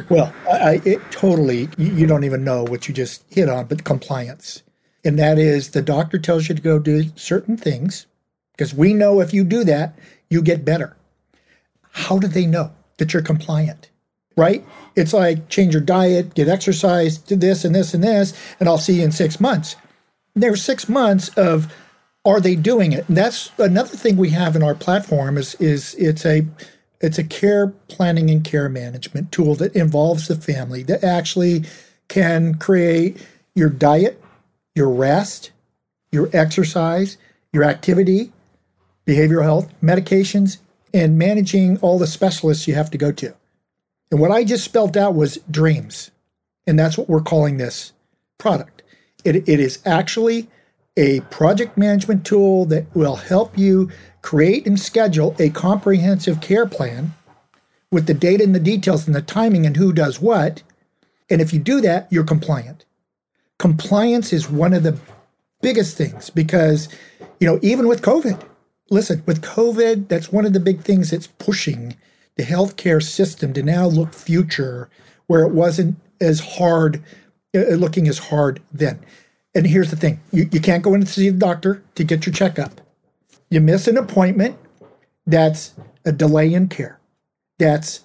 [0.08, 4.62] Well, I, it totally, you don't even know what you just hit on, but compliance.
[5.04, 8.06] And that is the doctor tells you to go do certain things
[8.52, 9.98] because we know if you do that,
[10.30, 10.96] you get better.
[11.90, 13.90] How do they know that you're compliant?
[14.36, 14.64] Right?
[14.96, 18.78] It's like change your diet, get exercise, do this and this and this, and I'll
[18.78, 19.76] see you in six months.
[20.34, 21.72] There's six months of
[22.24, 23.08] are they doing it?
[23.08, 26.46] And that's another thing we have in our platform is is it's a
[27.02, 31.64] it's a care planning and care management tool that involves the family that actually
[32.08, 33.18] can create
[33.54, 34.22] your diet,
[34.74, 35.50] your rest,
[36.10, 37.18] your exercise,
[37.52, 38.32] your activity,
[39.06, 40.58] behavioral health, medications,
[40.94, 43.34] and managing all the specialists you have to go to.
[44.10, 46.10] And what I just spelled out was dreams.
[46.66, 47.92] And that's what we're calling this
[48.38, 48.82] product.
[49.24, 50.48] It, it is actually
[50.96, 57.14] a project management tool that will help you create and schedule a comprehensive care plan
[57.90, 60.62] with the data and the details and the timing and who does what.
[61.30, 62.84] And if you do that, you're compliant.
[63.58, 64.98] Compliance is one of the
[65.60, 66.88] biggest things because,
[67.40, 68.42] you know, even with COVID,
[68.90, 71.96] listen, with COVID, that's one of the big things that's pushing
[72.36, 74.90] the healthcare system to now look future
[75.26, 77.02] where it wasn't as hard,
[77.54, 78.98] uh, looking as hard then.
[79.54, 82.26] And here's the thing you, you can't go in to see the doctor to get
[82.26, 82.80] your checkup.
[83.50, 84.56] You miss an appointment,
[85.26, 86.98] that's a delay in care.
[87.58, 88.00] That's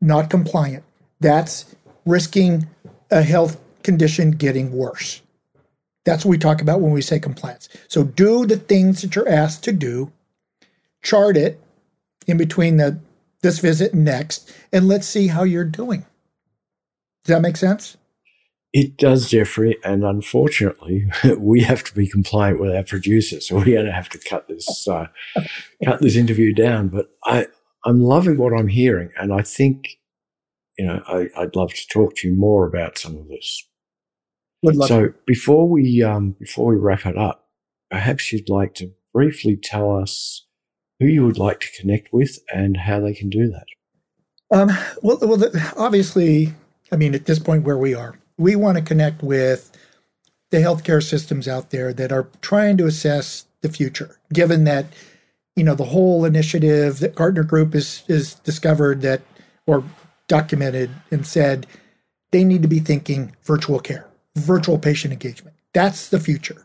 [0.00, 0.84] not compliant.
[1.20, 2.66] That's risking
[3.10, 5.22] a health condition getting worse.
[6.04, 7.68] That's what we talk about when we say compliance.
[7.86, 10.10] So do the things that you're asked to do,
[11.02, 11.60] chart it
[12.26, 12.98] in between the
[13.40, 16.00] this visit and next, and let's see how you're doing.
[17.24, 17.97] Does that make sense?
[18.72, 21.06] It does, Jeffrey, and unfortunately,
[21.38, 24.46] we have to be compliant with our producer, so we're going to have to cut
[24.48, 25.06] this uh,
[25.84, 26.88] cut this interview down.
[26.88, 27.46] But I
[27.84, 29.98] I'm loving what I'm hearing, and I think
[30.78, 33.66] you know I, would love to talk to you more about some of this.
[34.86, 37.48] so before we um, before we wrap it up,
[37.90, 40.44] perhaps you'd like to briefly tell us
[41.00, 43.66] who you would like to connect with and how they can do that.
[44.50, 44.70] Um,
[45.02, 46.52] well, well, obviously,
[46.90, 49.70] I mean, at this point where we are, we want to connect with
[50.50, 54.86] the healthcare systems out there that are trying to assess the future, given that
[55.56, 59.20] you know the whole initiative that Gartner Group is is discovered that
[59.66, 59.84] or
[60.28, 61.66] documented and said
[62.30, 65.56] they need to be thinking virtual care, virtual patient engagement.
[65.72, 66.64] That's the future.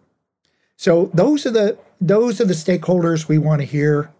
[0.77, 4.11] So those are the those are the stakeholders we want to hear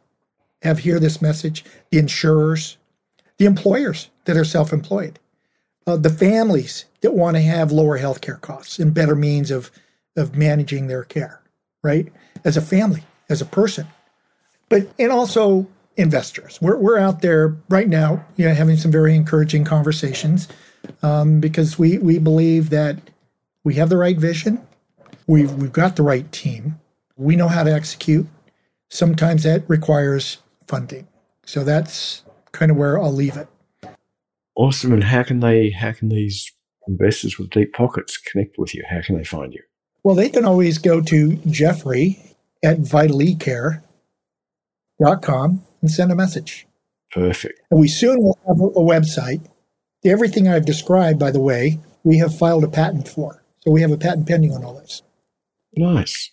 [0.62, 2.78] have hear this message, the insurers,
[3.38, 5.20] the employers that are self-employed,
[5.88, 9.71] uh, the families that want to have lower healthcare costs and better means of
[10.15, 11.41] of managing their care,
[11.84, 12.11] right?
[12.43, 13.88] As a family, as a person,
[14.69, 15.67] but and also
[15.97, 16.59] investors.
[16.61, 20.47] We're we're out there right now, you know, having some very encouraging conversations
[21.01, 22.97] um, because we we believe that
[23.63, 24.65] we have the right vision,
[25.27, 26.79] we've, we've got the right team,
[27.15, 28.27] we know how to execute.
[28.89, 31.07] Sometimes that requires funding.
[31.45, 33.47] So that's kind of where I'll leave it.
[34.56, 34.93] Awesome.
[34.93, 36.51] And how can they, how can these
[36.88, 38.84] investors with deep pockets connect with you?
[38.89, 39.62] How can they find you?
[40.04, 42.20] Well, they can always go to Jeffrey
[42.64, 43.82] at vitalecare.com
[45.82, 46.68] and send a message.
[47.12, 47.62] Perfect.
[47.72, 49.45] And we soon will have a website.
[50.06, 53.43] Everything I've described, by the way, we have filed a patent for.
[53.62, 55.01] So we have a patent pending on all this.
[55.76, 56.32] Nice.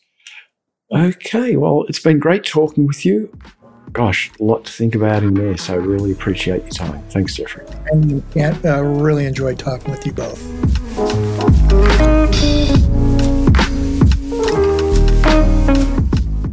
[0.93, 3.33] Okay, well, it's been great talking with you.
[3.93, 7.03] Gosh, a lot to think about in there, so really appreciate your time.
[7.11, 7.67] Thanks, Jeffrey.
[7.91, 10.39] And I uh, really enjoyed talking with you both.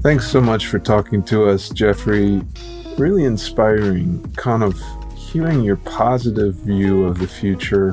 [0.02, 2.42] Thanks so much for talking to us, Jeffrey.
[2.98, 4.80] Really inspiring, kind of
[5.16, 7.90] hearing your positive view of the future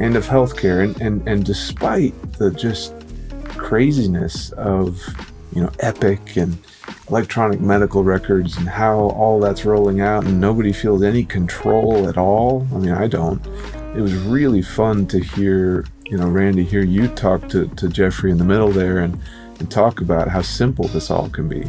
[0.00, 0.84] and of healthcare.
[0.84, 2.92] And, and, and despite the just
[3.56, 5.00] craziness of,
[5.54, 6.58] you know, Epic and
[7.10, 12.16] electronic medical records and how all that's rolling out and nobody feels any control at
[12.16, 12.66] all.
[12.72, 13.44] I mean, I don't.
[13.96, 18.30] It was really fun to hear, you know, Randy, hear you talk to, to Jeffrey
[18.30, 19.20] in the middle there and,
[19.58, 21.66] and talk about how simple this all can be.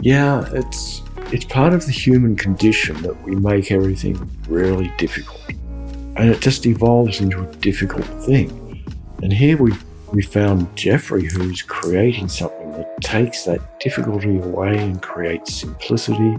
[0.00, 5.42] Yeah, it's it's part of the human condition that we make everything really difficult.
[6.16, 8.82] And it just evolves into a difficult thing.
[9.22, 9.72] And here we
[10.12, 16.36] we found Jeffrey who's creating something that takes that difficulty away and creates simplicity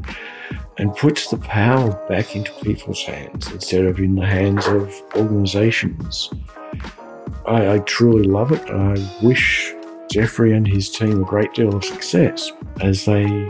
[0.77, 6.29] and puts the power back into people's hands instead of in the hands of organizations.
[7.45, 8.61] I, I truly love it.
[8.69, 9.73] I wish
[10.09, 13.49] Jeffrey and his team a great deal of success as they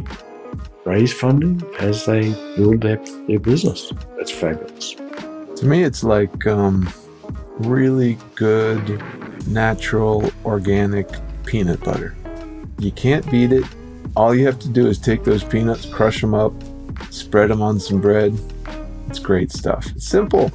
[0.85, 3.93] raise funding, as they build their, their business.
[4.17, 4.95] That's fabulous.
[5.57, 6.91] To me, it's like um,
[7.59, 9.03] really good,
[9.47, 11.07] natural, organic
[11.45, 12.15] peanut butter.
[12.79, 13.65] You can't beat it.
[14.15, 16.53] All you have to do is take those peanuts, crush them up,
[17.09, 18.37] spread them on some bread.
[19.07, 19.87] It's great stuff.
[19.95, 20.49] It's simple.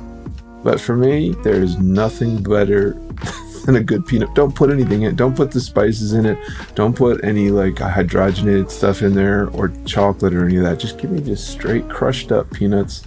[0.62, 2.92] But for me, there is nothing better
[3.66, 4.34] than a good peanut.
[4.34, 5.16] Don't put anything in it.
[5.16, 6.38] Don't put the spices in it.
[6.74, 10.78] Don't put any like hydrogenated stuff in there or chocolate or any of that.
[10.78, 13.06] Just give me just straight crushed up peanuts.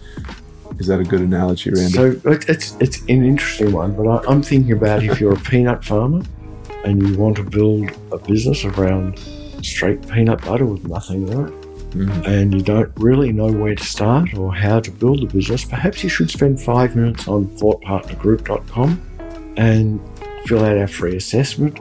[0.78, 1.92] Is that a good analogy, Randy?
[1.92, 5.84] So it's it's an interesting one, but I, I'm thinking about if you're a peanut
[5.84, 6.22] farmer
[6.86, 9.20] and you want to build a business around
[9.62, 11.54] straight peanut butter with nothing in it,
[11.92, 12.28] Mhm.
[12.28, 16.04] and you don't really know where to start or how to build a business, perhaps
[16.04, 19.00] you should spend five minutes on thoughtpartnergroup.com
[19.58, 20.00] and
[20.46, 21.80] fill out our free assessment.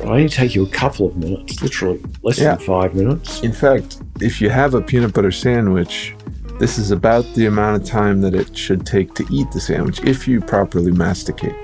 [0.00, 2.56] It'll only take you a couple of minutes, literally less Yeah.
[2.56, 3.40] than five minutes.
[3.42, 6.14] In fact, if you have a peanut butter sandwich,
[6.58, 10.00] this is about the amount of time that it should take to eat the sandwich
[10.04, 11.54] if you properly masticate.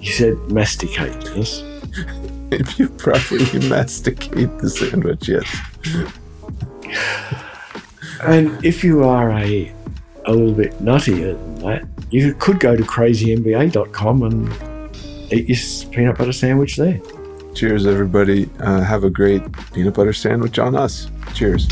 [0.00, 1.62] You said masticate, yes?
[2.50, 5.44] If you properly masticate the sandwich, yes.
[8.22, 9.70] And if you are a
[10.24, 16.18] a little bit nuttier than that, you could go to crazymba.com and eat your peanut
[16.18, 17.00] butter sandwich there.
[17.54, 18.48] Cheers, everybody.
[18.60, 19.42] Uh, have a great
[19.72, 21.10] peanut butter sandwich on us.
[21.34, 21.66] Cheers.